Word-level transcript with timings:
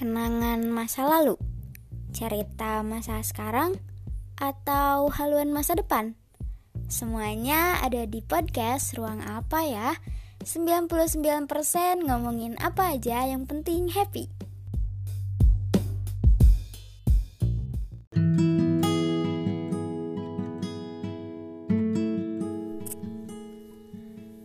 kenangan 0.00 0.64
masa 0.64 1.04
lalu, 1.04 1.36
cerita 2.16 2.80
masa 2.80 3.20
sekarang, 3.20 3.76
atau 4.40 5.12
haluan 5.12 5.52
masa 5.52 5.76
depan? 5.76 6.16
Semuanya 6.88 7.76
ada 7.84 8.08
di 8.08 8.24
podcast 8.24 8.96
Ruang 8.96 9.20
Apa 9.20 9.60
ya? 9.68 10.00
99% 10.40 10.96
ngomongin 12.08 12.56
apa 12.64 12.96
aja 12.96 13.28
yang 13.28 13.44
penting 13.44 13.92
happy. 13.92 14.32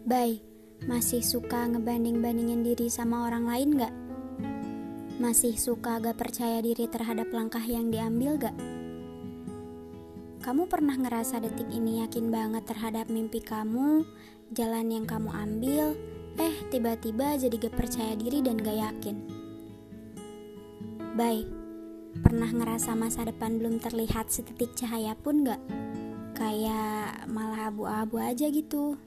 Bye, 0.03 0.43
masih 0.83 1.23
suka 1.23 1.63
ngebanding-bandingin 1.71 2.59
diri 2.59 2.91
sama 2.91 3.31
orang 3.31 3.47
lain 3.47 3.79
gak? 3.79 4.04
Masih 5.15 5.55
suka 5.55 5.95
gak 6.03 6.19
percaya 6.19 6.59
diri 6.59 6.91
terhadap 6.91 7.31
langkah 7.31 7.63
yang 7.63 7.87
diambil 7.87 8.35
gak? 8.35 8.55
Kamu 10.43 10.67
pernah 10.67 10.99
ngerasa 10.99 11.39
detik 11.39 11.71
ini 11.71 12.03
yakin 12.03 12.27
banget 12.27 12.67
terhadap 12.67 13.07
mimpi 13.07 13.39
kamu, 13.39 14.03
jalan 14.51 14.91
yang 14.91 15.07
kamu 15.07 15.31
ambil, 15.31 15.95
eh 16.35 16.55
tiba-tiba 16.67 17.39
jadi 17.39 17.55
gak 17.55 17.79
percaya 17.79 18.11
diri 18.19 18.43
dan 18.43 18.59
gak 18.59 18.75
yakin. 18.75 19.15
Bye, 21.15 21.47
pernah 22.19 22.51
ngerasa 22.51 22.91
masa 22.99 23.23
depan 23.23 23.55
belum 23.55 23.79
terlihat 23.79 24.27
setitik 24.27 24.75
cahaya 24.75 25.15
pun 25.15 25.47
gak? 25.47 25.63
Kayak 26.35 27.23
malah 27.31 27.71
abu-abu 27.71 28.19
aja 28.19 28.51
gitu. 28.51 28.99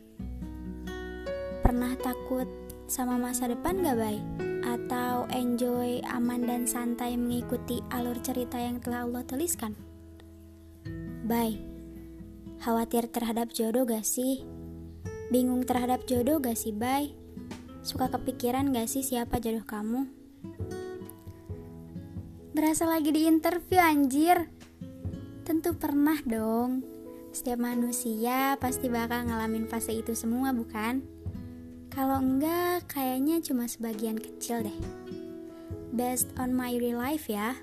Pernah 1.61 2.01
takut 2.01 2.49
sama 2.89 3.21
masa 3.21 3.45
depan 3.53 3.85
gak, 3.85 3.97
Bye? 4.01 4.58
Atau 4.77 5.25
enjoy, 5.33 6.05
aman 6.05 6.45
dan 6.45 6.69
santai 6.69 7.17
mengikuti 7.17 7.81
alur 7.89 8.21
cerita 8.21 8.61
yang 8.61 8.85
telah 8.85 9.09
Allah 9.09 9.25
tuliskan? 9.25 9.73
Bye. 11.25 11.61
Khawatir 12.61 13.09
terhadap 13.09 13.55
jodoh 13.55 13.89
gak 13.89 14.05
sih? 14.05 14.45
Bingung 15.33 15.65
terhadap 15.65 16.05
jodoh 16.05 16.43
gak 16.43 16.59
sih, 16.59 16.75
bye? 16.77 17.13
Suka 17.81 18.13
kepikiran 18.13 18.75
gak 18.77 18.91
sih 18.91 19.01
siapa 19.01 19.41
jodoh 19.41 19.65
kamu? 19.65 20.11
Berasa 22.53 22.85
lagi 22.91 23.15
di 23.15 23.31
interview 23.31 23.79
anjir 23.79 24.51
Tentu 25.47 25.79
pernah 25.79 26.19
dong 26.27 26.83
Setiap 27.31 27.63
manusia 27.63 28.59
pasti 28.59 28.91
bakal 28.91 29.31
ngalamin 29.31 29.71
fase 29.71 29.95
itu 29.95 30.13
semua 30.19 30.51
bukan? 30.51 31.18
Kalau 31.89 32.21
enggak, 32.21 32.89
kayaknya 32.93 33.41
cuma 33.41 33.65
sebagian 33.65 34.21
kecil 34.21 34.65
deh. 34.69 34.79
Based 35.93 36.29
on 36.37 36.53
my 36.53 36.77
real 36.77 37.01
life 37.01 37.27
ya. 37.27 37.57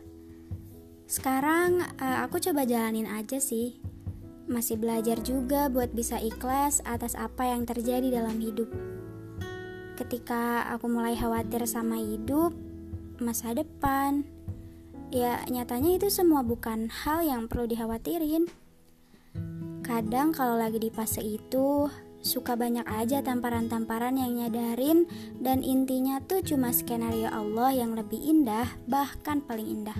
Sekarang 1.05 1.85
uh, 2.01 2.25
aku 2.25 2.41
coba 2.41 2.65
jalanin 2.65 3.05
aja 3.05 3.37
sih. 3.37 3.77
Masih 4.45 4.77
belajar 4.77 5.21
juga 5.21 5.69
buat 5.69 5.93
bisa 5.93 6.17
ikhlas 6.21 6.81
atas 6.85 7.13
apa 7.17 7.49
yang 7.49 7.65
terjadi 7.65 8.21
dalam 8.21 8.37
hidup. 8.41 8.69
Ketika 9.95 10.69
aku 10.73 10.91
mulai 10.91 11.15
khawatir 11.15 11.63
sama 11.69 11.97
hidup, 11.97 12.51
masa 13.21 13.55
depan, 13.55 14.27
ya 15.13 15.39
nyatanya 15.47 15.95
itu 15.95 16.11
semua 16.11 16.43
bukan 16.43 16.91
hal 16.91 17.23
yang 17.23 17.47
perlu 17.47 17.69
dikhawatirin. 17.69 18.51
Kadang 19.85 20.33
kalau 20.33 20.57
lagi 20.57 20.81
di 20.81 20.89
fase 20.91 21.23
itu, 21.23 21.87
Suka 22.25 22.57
banyak 22.57 22.89
aja 22.89 23.21
tamparan-tamparan 23.21 24.17
yang 24.17 24.33
nyadarin 24.33 25.05
dan 25.37 25.61
intinya 25.61 26.17
tuh 26.25 26.41
cuma 26.41 26.73
skenario 26.73 27.29
Allah 27.29 27.69
yang 27.69 27.93
lebih 27.93 28.17
indah, 28.17 28.65
bahkan 28.89 29.45
paling 29.45 29.69
indah. 29.69 29.99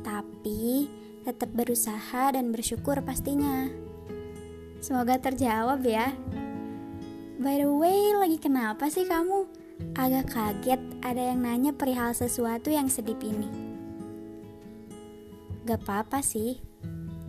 Tapi 0.00 0.88
tetap 1.28 1.52
berusaha 1.52 2.32
dan 2.32 2.56
bersyukur 2.56 3.04
pastinya. 3.04 3.68
Semoga 4.80 5.20
terjawab 5.20 5.84
ya. 5.84 6.16
By 7.36 7.60
the 7.60 7.68
way, 7.68 8.16
lagi 8.16 8.40
kenapa 8.40 8.88
sih 8.88 9.04
kamu? 9.04 9.44
Agak 9.92 10.32
kaget 10.32 10.80
ada 11.04 11.20
yang 11.20 11.44
nanya 11.44 11.76
perihal 11.76 12.16
sesuatu 12.16 12.72
yang 12.72 12.88
sedip 12.88 13.20
ini. 13.20 13.46
Gak 15.62 15.86
apa-apa 15.86 16.26
sih, 16.26 16.58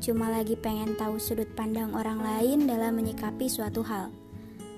cuma 0.02 0.34
lagi 0.34 0.58
pengen 0.58 0.98
tahu 0.98 1.22
sudut 1.22 1.50
pandang 1.54 1.94
orang 1.94 2.18
lain 2.18 2.66
dalam 2.66 2.98
menyikapi 2.98 3.46
suatu 3.46 3.86
hal. 3.86 4.23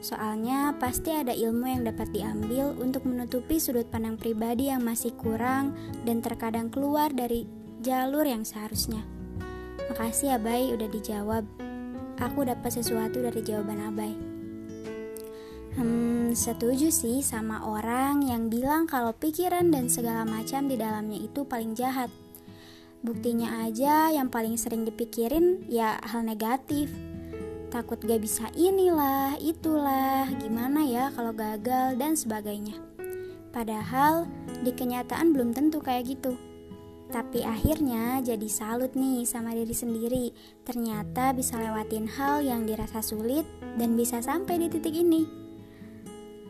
Soalnya 0.06 0.78
pasti 0.78 1.10
ada 1.10 1.34
ilmu 1.34 1.66
yang 1.66 1.82
dapat 1.82 2.14
diambil 2.14 2.78
untuk 2.78 3.10
menutupi 3.10 3.58
sudut 3.58 3.90
pandang 3.90 4.22
pribadi 4.22 4.70
yang 4.70 4.86
masih 4.86 5.10
kurang 5.18 5.74
dan 6.06 6.22
terkadang 6.22 6.70
keluar 6.70 7.10
dari 7.10 7.50
jalur 7.82 8.22
yang 8.22 8.46
seharusnya. 8.46 9.02
Makasih 9.90 10.30
ya 10.30 10.38
Bay 10.38 10.70
udah 10.78 10.86
dijawab. 10.94 11.42
Aku 12.22 12.46
dapat 12.46 12.70
sesuatu 12.70 13.18
dari 13.18 13.42
jawaban 13.42 13.82
Abai. 13.82 14.14
Hmm, 15.74 16.38
setuju 16.38 16.94
sih 16.94 17.26
sama 17.26 17.66
orang 17.66 18.30
yang 18.30 18.54
bilang 18.54 18.86
kalau 18.86 19.10
pikiran 19.10 19.74
dan 19.74 19.90
segala 19.90 20.22
macam 20.22 20.70
di 20.70 20.78
dalamnya 20.78 21.18
itu 21.18 21.50
paling 21.50 21.74
jahat. 21.74 22.14
Buktinya 23.02 23.66
aja 23.66 24.14
yang 24.14 24.30
paling 24.30 24.54
sering 24.54 24.86
dipikirin 24.86 25.66
ya 25.66 25.98
hal 26.06 26.22
negatif. 26.22 26.94
Takut 27.76 28.00
gak 28.00 28.24
bisa 28.24 28.48
inilah, 28.56 29.36
itulah, 29.36 30.32
gimana 30.40 30.88
ya 30.88 31.12
kalau 31.12 31.36
gagal 31.36 32.00
dan 32.00 32.16
sebagainya. 32.16 32.80
Padahal 33.52 34.32
di 34.64 34.72
kenyataan 34.72 35.36
belum 35.36 35.52
tentu 35.52 35.84
kayak 35.84 36.08
gitu. 36.08 36.40
Tapi 37.12 37.44
akhirnya 37.44 38.24
jadi 38.24 38.48
salut 38.48 38.96
nih 38.96 39.28
sama 39.28 39.52
diri 39.52 39.76
sendiri. 39.76 40.26
Ternyata 40.64 41.36
bisa 41.36 41.60
lewatin 41.60 42.08
hal 42.08 42.48
yang 42.48 42.64
dirasa 42.64 43.04
sulit 43.04 43.44
dan 43.76 44.00
bisa 44.00 44.24
sampai 44.24 44.56
di 44.56 44.72
titik 44.72 44.96
ini. 44.96 45.28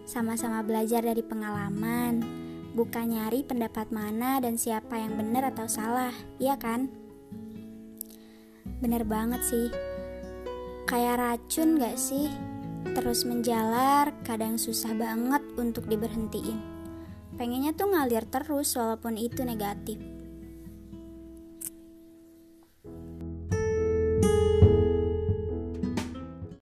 Sama-sama 0.06 0.62
belajar 0.62 1.02
dari 1.02 1.26
pengalaman, 1.26 2.22
bukan 2.78 3.18
nyari 3.18 3.42
pendapat 3.42 3.90
mana 3.90 4.38
dan 4.38 4.62
siapa 4.62 4.94
yang 4.94 5.18
benar 5.18 5.50
atau 5.50 5.66
salah, 5.66 6.14
iya 6.38 6.54
kan? 6.54 6.86
Bener 8.78 9.02
banget 9.02 9.42
sih, 9.42 9.74
kayak 10.86 11.18
racun 11.18 11.82
gak 11.82 11.98
sih? 11.98 12.30
Terus 12.94 13.26
menjalar, 13.26 14.14
kadang 14.22 14.62
susah 14.62 14.94
banget 14.94 15.42
untuk 15.58 15.90
diberhentiin. 15.90 16.62
Pengennya 17.36 17.76
tuh 17.76 17.92
ngalir 17.92 18.24
terus 18.30 18.78
walaupun 18.80 19.20
itu 19.20 19.44
negatif. 19.44 20.15